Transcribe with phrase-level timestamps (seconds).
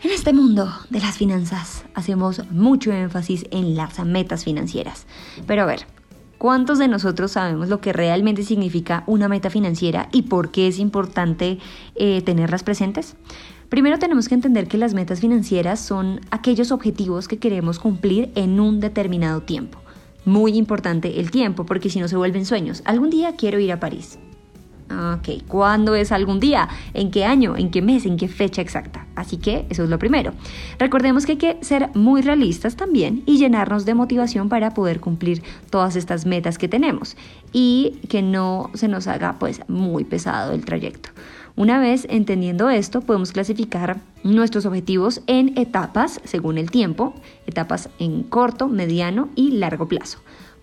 [0.00, 5.08] En este mundo de las finanzas hacemos mucho énfasis en las metas financieras.
[5.44, 5.86] Pero a ver,
[6.38, 10.78] ¿cuántos de nosotros sabemos lo que realmente significa una meta financiera y por qué es
[10.78, 11.58] importante
[11.96, 13.16] eh, tenerlas presentes?
[13.70, 18.60] Primero tenemos que entender que las metas financieras son aquellos objetivos que queremos cumplir en
[18.60, 19.80] un determinado tiempo.
[20.24, 22.82] Muy importante el tiempo, porque si no se vuelven sueños.
[22.84, 24.20] Algún día quiero ir a París.
[24.90, 26.68] Ok, ¿cuándo es algún día?
[26.94, 27.56] ¿En qué año?
[27.56, 28.06] ¿En qué mes?
[28.06, 29.06] ¿En qué fecha exacta?
[29.16, 30.32] Así que eso es lo primero.
[30.78, 35.42] Recordemos que hay que ser muy realistas también y llenarnos de motivación para poder cumplir
[35.68, 37.16] todas estas metas que tenemos
[37.52, 41.10] y que no se nos haga pues muy pesado el trayecto.
[41.54, 47.14] Una vez entendiendo esto, podemos clasificar nuestros objetivos en etapas según el tiempo,
[47.46, 50.18] etapas en corto, mediano y largo plazo.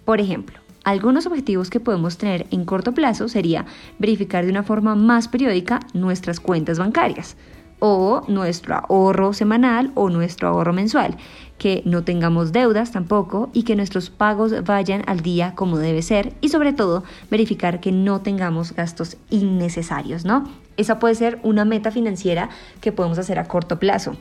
[0.06, 3.66] Por ejemplo, algunos objetivos que podemos tener en corto plazo sería
[4.00, 7.36] verificar de una forma más periódica nuestras cuentas bancarias
[7.80, 11.18] o nuestro ahorro semanal o nuestro ahorro mensual,
[11.58, 16.34] que no tengamos deudas tampoco y que nuestros pagos vayan al día como debe ser
[16.40, 20.50] y sobre todo verificar que no tengamos gastos innecesarios, ¿no?
[20.78, 24.16] Esa puede ser una meta financiera que podemos hacer a corto plazo.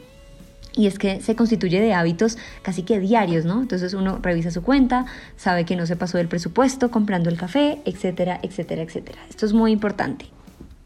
[0.76, 3.62] Y es que se constituye de hábitos casi que diarios, ¿no?
[3.62, 7.80] Entonces uno revisa su cuenta, sabe que no se pasó del presupuesto comprando el café,
[7.84, 9.20] etcétera, etcétera, etcétera.
[9.30, 10.26] Esto es muy importante.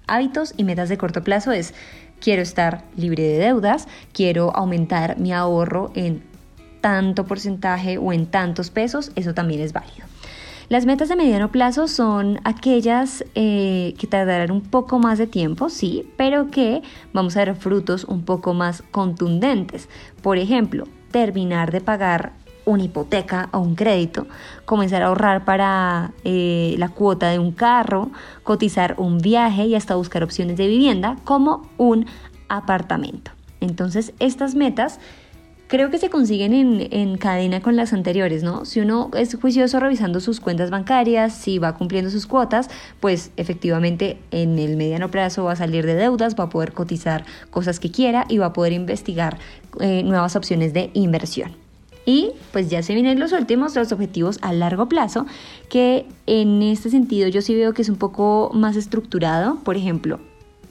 [0.07, 1.75] Hábitos y metas de corto plazo es
[2.21, 6.23] quiero estar libre de deudas, quiero aumentar mi ahorro en
[6.81, 10.07] tanto porcentaje o en tantos pesos, eso también es válido.
[10.69, 15.71] Las metas de mediano plazo son aquellas eh, que tardarán un poco más de tiempo,
[15.71, 16.83] sí, pero que
[17.15, 19.89] vamos a ver frutos un poco más contundentes.
[20.21, 22.35] Por ejemplo, terminar de pagar
[22.67, 24.27] una hipoteca o un crédito,
[24.67, 28.11] comenzar a ahorrar para eh, la cuota de un carro,
[28.43, 32.05] cotizar un viaje y hasta buscar opciones de vivienda como un
[32.51, 33.31] apartamento.
[33.61, 35.01] Entonces, estas metas
[35.69, 36.53] creo que se consiguen
[36.91, 38.65] en, cadena con las anteriores, ¿no?
[38.65, 42.69] Si uno es juicioso revisando sus cuentas bancarias, si va cumpliendo sus cuotas,
[43.01, 47.25] pues efectivamente en el mediano plazo va a salir de deudas, va a poder cotizar
[47.51, 49.39] cosas que quiera y va a poder investigar
[49.81, 51.53] eh, nuevas opciones de inversión.
[52.07, 55.27] Y pues ya se vienen los últimos, los objetivos a largo plazo,
[55.69, 59.59] que en este sentido yo sí veo que es un poco más estructurado.
[59.63, 60.19] Por ejemplo,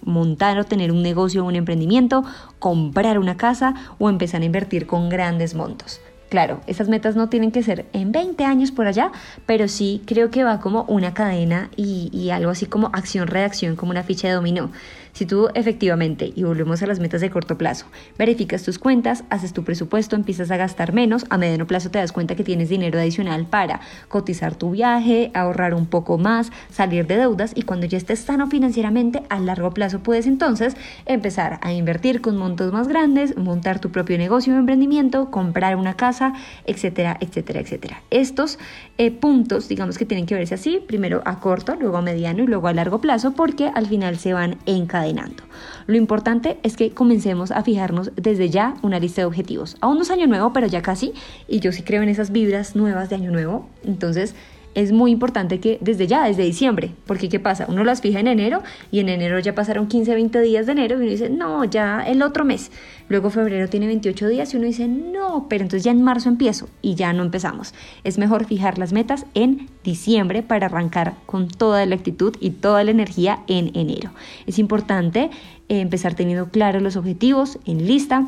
[0.03, 2.23] montar o tener un negocio o un emprendimiento,
[2.59, 6.01] comprar una casa o empezar a invertir con grandes montos.
[6.29, 9.11] Claro, esas metas no tienen que ser en 20 años por allá,
[9.45, 14.03] pero sí creo que va como una cadena y, algo así como acción-reacción, como una
[14.03, 14.71] ficha de dominó.
[15.13, 17.87] Si tú efectivamente, y volvemos a las metas de corto plazo,
[18.19, 22.11] verificas tus cuentas, haces tu presupuesto, empiezas a gastar menos, a mediano plazo te das
[22.11, 27.17] cuenta que tienes dinero adicional para cotizar tu viaje, ahorrar un poco más, salir de
[27.17, 30.75] deudas y cuando ya estés sano financieramente, a largo plazo puedes entonces
[31.07, 35.95] empezar a invertir con montos más grandes, montar tu propio negocio o emprendimiento, comprar una
[35.95, 36.16] casa,
[36.65, 38.03] etcétera, etcétera, etcétera.
[38.09, 38.59] Estos
[38.97, 42.47] eh, puntos, digamos que tienen que verse así, primero a corto, luego a mediano y
[42.47, 45.43] luego a largo plazo, porque al final se van encadenando
[45.87, 49.77] lo importante es que comencemos a fijarnos desde ya una lista de objetivos.
[49.79, 51.13] Aún no es año nuevo, pero ya casi,
[51.47, 53.69] y yo sí creo en esas vibras nuevas de año nuevo.
[53.85, 54.35] Entonces,
[54.77, 57.65] es muy importante que desde ya, desde diciembre, porque ¿qué pasa?
[57.67, 58.61] Uno las fija en enero
[58.91, 62.03] y en enero ya pasaron 15, 20 días de enero y uno dice, no, ya
[62.05, 62.69] el otro mes.
[63.09, 66.69] Luego febrero tiene 28 días y uno dice, no, pero entonces ya en marzo empiezo
[66.83, 67.73] y ya no empezamos.
[68.03, 72.83] Es mejor fijar las metas en diciembre para arrancar con toda la actitud y toda
[72.83, 74.11] la energía en enero.
[74.45, 75.31] Es importante
[75.69, 78.27] eh, empezar teniendo claros los objetivos en lista,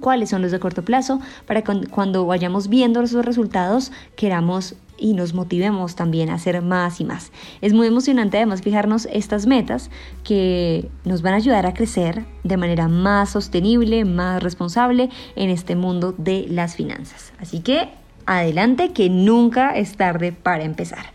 [0.00, 5.32] cuáles son los de corto plazo, para cuando vayamos viendo esos resultados queramos y nos
[5.32, 7.30] motivemos también a hacer más y más.
[7.60, 9.90] Es muy emocionante además fijarnos estas metas
[10.24, 15.76] que nos van a ayudar a crecer de manera más sostenible, más responsable en este
[15.76, 17.32] mundo de las finanzas.
[17.38, 17.90] Así que
[18.28, 21.06] adelante que nunca es tarde para empezar.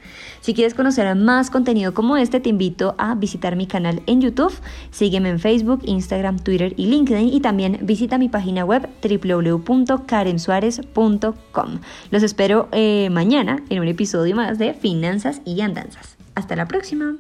[0.42, 4.54] Si quieres conocer más contenido como este, te invito a visitar mi canal en YouTube,
[4.92, 11.80] sígueme en Facebook, Instagram, Twitter y LinkedIn y también visita mi página web www.karensuarez.com.
[12.12, 16.18] Los espero eh, mañana en un episodio más de Finanzas y Andanzas.
[16.36, 17.16] Hasta la próxima.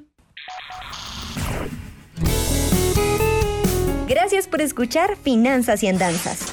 [4.09, 6.52] Gracias por escuchar Finanzas y Andanzas.